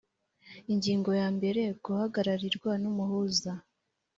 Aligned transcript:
ingingo 0.73 1.09
yambere 1.21 1.61
guhagararirwa 1.85 2.71
n 2.81 2.83
umuhuza 2.91 3.51